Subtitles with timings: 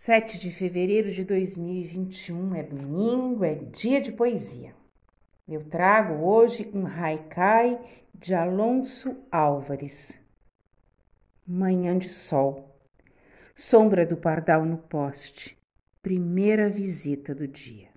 [0.00, 4.72] 7 de fevereiro de 2021 é domingo, é dia de poesia.
[5.46, 7.76] Eu trago hoje um haikai
[8.14, 10.20] de Alonso Álvares.
[11.44, 12.80] Manhã de sol,
[13.56, 15.58] sombra do pardal no poste,
[16.00, 17.88] primeira visita do dia.